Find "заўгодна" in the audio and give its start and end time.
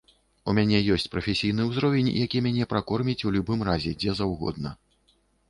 4.23-4.75